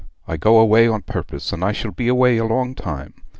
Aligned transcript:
I 0.27 0.35
go 0.35 0.57
away 0.57 0.87
on 0.87 1.03
purpose, 1.03 1.53
and 1.53 1.63
I 1.63 1.73
shall 1.73 1.91
be 1.91 2.07
away 2.07 2.37
a 2.37 2.45
long 2.45 2.73
time. 2.73 3.13